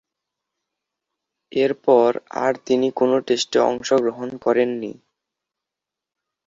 [1.51, 2.09] এরপর
[2.43, 4.91] আর তিনি কোন টেস্টে অংশগ্রহণ করেননি।